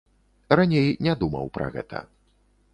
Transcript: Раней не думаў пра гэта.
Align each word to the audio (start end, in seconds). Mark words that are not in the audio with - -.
Раней 0.59 0.89
не 1.09 1.13
думаў 1.25 1.45
пра 1.61 1.71
гэта. 1.79 2.05